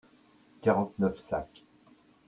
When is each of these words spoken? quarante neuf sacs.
quarante 0.63 0.97
neuf 0.97 1.19
sacs. 1.27 1.63